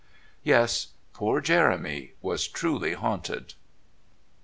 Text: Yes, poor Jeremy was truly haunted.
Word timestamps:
Yes, 0.41 0.87
poor 1.13 1.41
Jeremy 1.41 2.13
was 2.23 2.47
truly 2.47 2.93
haunted. 2.93 3.53